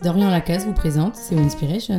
[0.00, 1.98] Dorian Lacasse vous présente C'est Inspiration.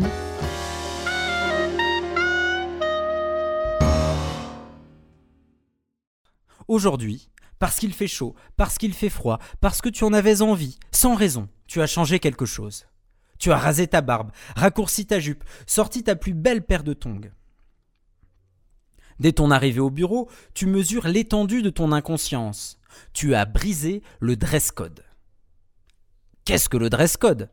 [6.70, 10.80] Aujourd'hui, parce qu'il fait chaud, parce qu'il fait froid, parce que tu en avais envie,
[10.91, 12.85] sans raison, tu as changé quelque chose.
[13.38, 17.31] Tu as rasé ta barbe, raccourci ta jupe, sorti ta plus belle paire de tongs.
[19.20, 22.79] Dès ton arrivée au bureau, tu mesures l'étendue de ton inconscience.
[23.11, 25.03] Tu as brisé le dress code.
[26.45, 27.50] Qu'est-ce que le dress code?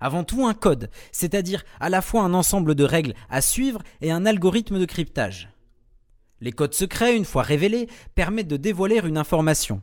[0.00, 4.12] Avant tout un code, c'est-à-dire à la fois un ensemble de règles à suivre et
[4.12, 5.50] un algorithme de cryptage.
[6.40, 9.82] Les codes secrets, une fois révélés, permettent de dévoiler une information.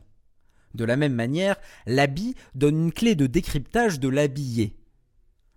[0.74, 1.56] De la même manière,
[1.86, 4.76] l'habit donne une clé de décryptage de l'habillé.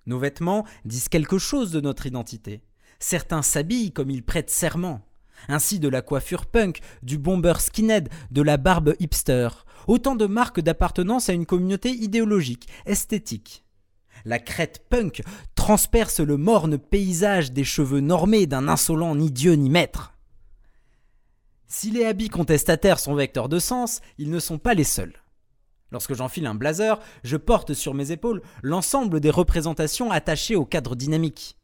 [0.05, 2.61] Nos vêtements disent quelque chose de notre identité.
[2.99, 5.01] Certains s'habillent comme ils prêtent serment.
[5.47, 9.49] Ainsi de la coiffure punk, du bomber skinhead, de la barbe hipster.
[9.87, 13.63] Autant de marques d'appartenance à une communauté idéologique, esthétique.
[14.25, 15.21] La crête punk
[15.55, 20.13] transperce le morne paysage des cheveux normés d'un insolent ni dieu ni maître.
[21.67, 25.13] Si les habits contestataires sont vecteurs de sens, ils ne sont pas les seuls.
[25.91, 30.95] Lorsque j'enfile un blazer, je porte sur mes épaules l'ensemble des représentations attachées au cadre
[30.95, 31.57] dynamique.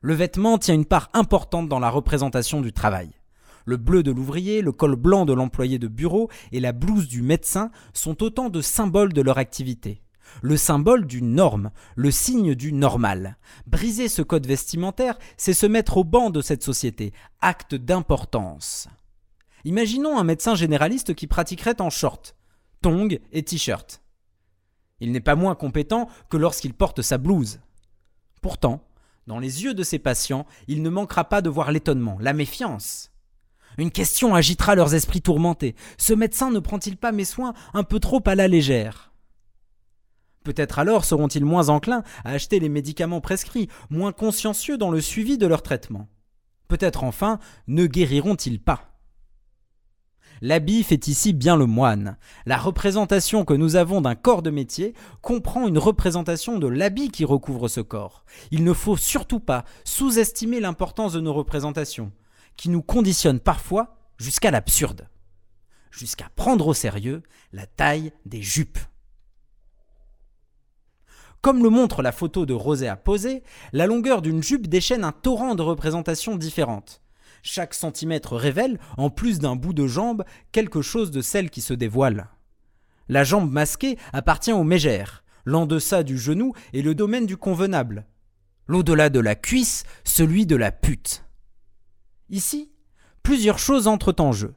[0.00, 3.10] Le vêtement tient une part importante dans la représentation du travail.
[3.64, 7.22] Le bleu de l'ouvrier, le col blanc de l'employé de bureau et la blouse du
[7.22, 10.00] médecin sont autant de symboles de leur activité.
[10.42, 13.36] Le symbole d'une norme, le signe du normal.
[13.66, 18.88] Briser ce code vestimentaire, c'est se mettre au banc de cette société, acte d'importance.
[19.64, 22.36] Imaginons un médecin généraliste qui pratiquerait en short,
[22.82, 24.02] tongs et t-shirt.
[25.00, 27.60] Il n'est pas moins compétent que lorsqu'il porte sa blouse.
[28.40, 28.82] Pourtant,
[29.26, 33.10] dans les yeux de ses patients, il ne manquera pas de voir l'étonnement, la méfiance.
[33.76, 35.76] Une question agitera leurs esprits tourmentés.
[35.98, 39.12] Ce médecin ne prend-il pas mes soins un peu trop à la légère?
[40.48, 45.36] Peut-être alors seront-ils moins enclins à acheter les médicaments prescrits, moins consciencieux dans le suivi
[45.36, 46.08] de leur traitement?
[46.68, 48.98] Peut-être enfin ne guériront-ils pas?
[50.40, 52.16] L'habit fait ici bien le moine.
[52.46, 57.26] La représentation que nous avons d'un corps de métier comprend une représentation de l'habit qui
[57.26, 58.24] recouvre ce corps.
[58.50, 62.10] Il ne faut surtout pas sous-estimer l'importance de nos représentations,
[62.56, 65.10] qui nous conditionnent parfois jusqu'à l'absurde,
[65.90, 67.22] jusqu'à prendre au sérieux
[67.52, 68.78] la taille des jupes.
[71.40, 75.12] Comme le montre la photo de Rosé à poser, la longueur d'une jupe déchaîne un
[75.12, 77.00] torrent de représentations différentes.
[77.42, 81.74] Chaque centimètre révèle, en plus d'un bout de jambe, quelque chose de celle qui se
[81.74, 82.28] dévoile.
[83.08, 85.24] La jambe masquée appartient aux mégères.
[85.44, 88.06] L'en-deçà du genou est le domaine du convenable.
[88.66, 91.24] L'au-delà de la cuisse, celui de la pute.
[92.28, 92.70] Ici,
[93.22, 94.54] plusieurs choses entrent en jeu.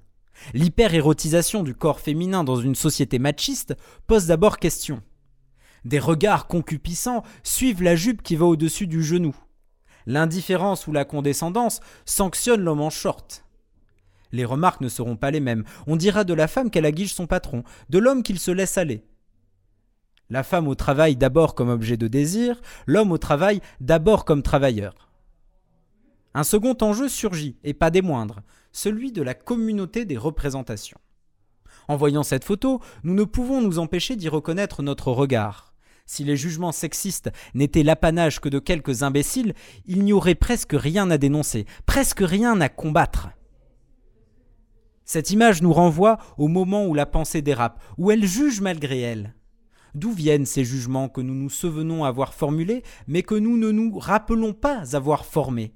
[0.53, 3.75] L'hyper-érotisation du corps féminin dans une société machiste
[4.07, 5.01] pose d'abord question.
[5.85, 9.35] Des regards concupissants suivent la jupe qui va au-dessus du genou.
[10.05, 13.45] L'indifférence ou la condescendance sanctionne l'homme en short.
[14.31, 15.63] Les remarques ne seront pas les mêmes.
[15.87, 19.03] On dira de la femme qu'elle aguiche son patron, de l'homme qu'il se laisse aller.
[20.29, 25.09] La femme au travail d'abord comme objet de désir, l'homme au travail d'abord comme travailleur.
[26.33, 30.99] Un second enjeu surgit, et pas des moindres, celui de la communauté des représentations.
[31.89, 35.70] En voyant cette photo, nous ne pouvons nous empêcher d'y reconnaître notre regard.
[36.05, 39.53] Si les jugements sexistes n'étaient l'apanage que de quelques imbéciles,
[39.85, 43.29] il n'y aurait presque rien à dénoncer, presque rien à combattre.
[45.05, 49.35] Cette image nous renvoie au moment où la pensée dérape, où elle juge malgré elle.
[49.93, 53.99] D'où viennent ces jugements que nous nous souvenons avoir formulés, mais que nous ne nous
[53.99, 55.73] rappelons pas avoir formés?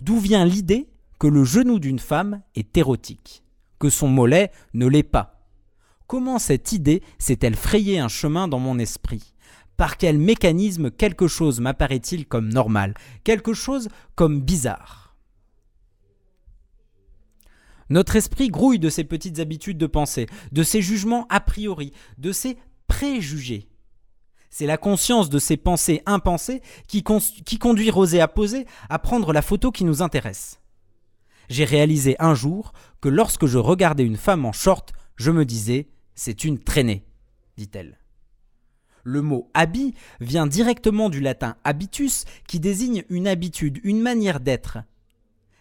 [0.00, 3.42] D'où vient l'idée que le genou d'une femme est érotique,
[3.80, 5.40] que son mollet ne l'est pas?
[6.06, 9.34] Comment cette idée s'est-elle frayé un chemin dans mon esprit?
[9.78, 12.94] Par quel mécanisme quelque chose m'apparaît-il comme normal,
[13.24, 15.16] quelque chose comme bizarre?
[17.88, 22.32] Notre esprit grouille de ces petites habitudes de pensée, de ces jugements a priori, de
[22.32, 22.58] ces
[22.88, 23.68] préjugés.
[24.50, 27.04] C'est la conscience de ces pensées impensées qui,
[27.46, 30.60] qui conduit Rosé à poser, à prendre la photo qui nous intéresse.
[31.48, 35.88] J'ai réalisé un jour que lorsque je regardais une femme en short, je me disais
[36.16, 37.06] c'est une traînée,
[37.56, 37.98] dit-elle.
[39.08, 44.80] Le mot habit vient directement du latin habitus qui désigne une habitude, une manière d'être.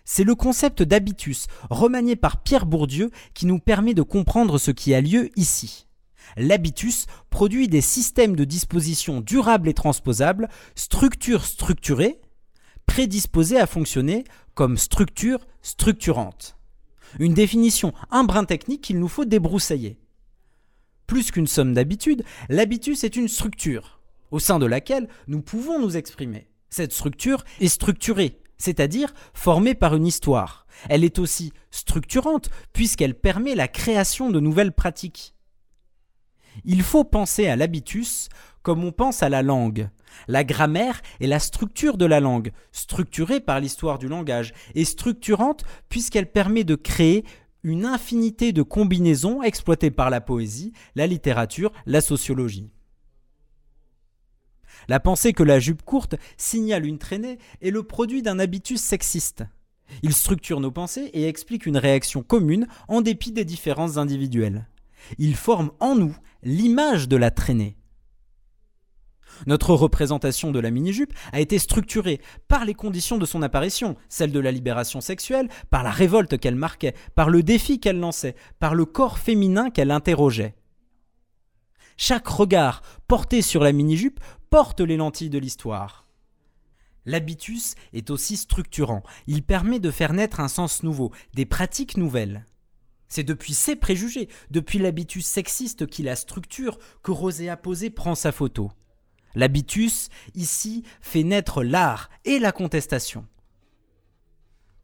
[0.03, 4.93] C'est le concept d'habitus, remanié par Pierre Bourdieu, qui nous permet de comprendre ce qui
[4.93, 5.87] a lieu ici.
[6.35, 12.19] L'habitus produit des systèmes de disposition durables et transposables, structures structurées,
[12.85, 16.57] prédisposées à fonctionner comme structure structurante.
[17.17, 19.97] Une définition un brin technique qu'il nous faut débroussailler
[21.07, 23.93] plus qu'une somme d'habitudes, l'habitus est une structure.
[24.29, 26.49] au sein de laquelle nous pouvons nous exprimer.
[26.69, 30.67] Cette structure est structurée, c'est-à-dire formée par une histoire.
[30.89, 35.33] Elle est aussi structurante puisqu'elle permet la création de nouvelles pratiques.
[36.65, 38.27] Il faut penser à l'habitus
[38.63, 39.89] comme on pense à la langue.
[40.27, 45.63] La grammaire est la structure de la langue, structurée par l'histoire du langage, et structurante
[45.87, 47.23] puisqu'elle permet de créer
[47.63, 52.71] une infinité de combinaisons exploitées par la poésie, la littérature, la sociologie.
[54.87, 59.43] La pensée que la jupe courte signale une traînée est le produit d'un habitus sexiste.
[60.03, 64.67] Il structure nos pensées et explique une réaction commune en dépit des différences individuelles.
[65.17, 67.77] Il forme en nous l'image de la traînée.
[69.45, 74.31] Notre représentation de la mini-jupe a été structurée par les conditions de son apparition, celle
[74.31, 78.75] de la libération sexuelle, par la révolte qu'elle marquait, par le défi qu'elle lançait, par
[78.75, 80.55] le corps féminin qu'elle interrogeait.
[81.97, 84.19] Chaque regard porté sur la mini-jupe
[84.49, 86.07] porte les lentilles de l'histoire.
[87.05, 92.45] L'habitus est aussi structurant, il permet de faire naître un sens nouveau, des pratiques nouvelles.
[93.07, 98.33] C'est depuis ces préjugés, depuis l'habitus sexiste qui la structure, que Roséa Posé prend sa
[98.33, 98.71] photo.
[99.37, 103.27] L'habitus, ici, fait naître l'art et la contestation.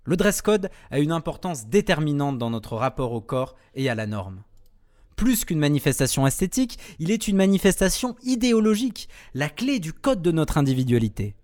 [0.03, 4.05] Le dress code a une importance déterminante dans notre rapport au corps et à la
[4.05, 4.43] norme.
[5.15, 10.59] Plus qu'une manifestation esthétique, il est une manifestation idéologique, la clé du code de notre
[10.59, 11.35] individualité.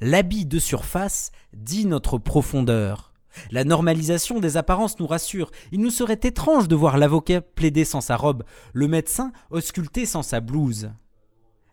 [0.00, 3.12] L'habit de surface dit notre profondeur.
[3.50, 5.50] La normalisation des apparences nous rassure.
[5.70, 10.22] Il nous serait étrange de voir l'avocat plaider sans sa robe, le médecin ausculter sans
[10.22, 10.88] sa blouse.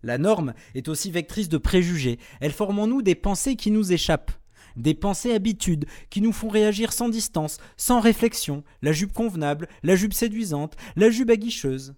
[0.03, 2.19] La norme est aussi vectrice de préjugés.
[2.39, 4.31] Elle forme en nous des pensées qui nous échappent.
[4.75, 9.95] Des pensées habitudes qui nous font réagir sans distance, sans réflexion, la jupe convenable, la
[9.95, 11.95] jupe séduisante, la jupe aguicheuse.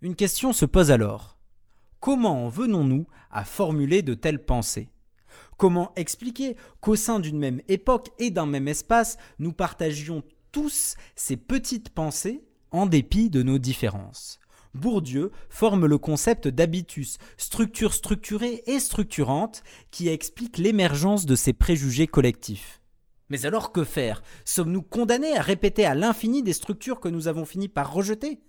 [0.00, 1.38] Une question se pose alors.
[2.00, 4.90] Comment venons-nous à formuler de telles pensées?
[5.56, 10.22] Comment expliquer qu'au sein d'une même époque et d'un même espace, nous partagions
[10.52, 14.38] tous ces petites pensées en dépit de nos différences?
[14.74, 22.06] Bourdieu forme le concept d'habitus, structure structurée et structurante, qui explique l'émergence de ces préjugés
[22.06, 22.80] collectifs.
[23.30, 24.22] Mais alors que faire?
[24.44, 28.40] Sommes-nous condamnés à répéter à l'infini des structures que nous avons fini par rejeter?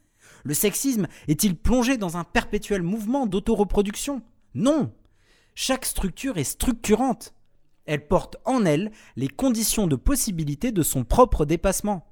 [0.43, 4.21] Le sexisme est-il plongé dans un perpétuel mouvement d'autoreproduction?
[4.53, 4.93] Non
[5.55, 7.33] Chaque structure est structurante.
[7.85, 12.08] Elle porte en elle les conditions de possibilité de son propre dépassement.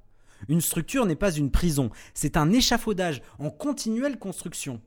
[0.48, 4.80] Une structure n'est pas une prison, c'est un échafaudage en continuelle construction.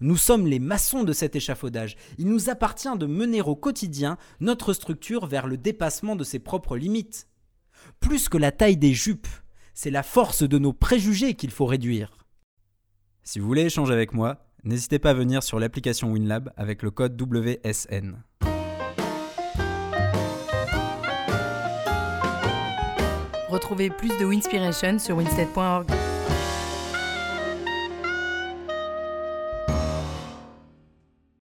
[0.00, 1.96] Nous sommes les maçons de cet échafaudage.
[2.18, 6.76] Il nous appartient de mener au quotidien notre structure vers le dépassement de ses propres
[6.76, 7.26] limites.
[8.00, 9.26] Plus que la taille des jupes,
[9.74, 12.16] c'est la force de nos préjugés qu'il faut réduire.
[13.22, 16.90] Si vous voulez échanger avec moi, n'hésitez pas à venir sur l'application WinLab avec le
[16.90, 18.22] code WSN.
[23.58, 25.90] Retrouvez plus de Winspiration sur winstead.org.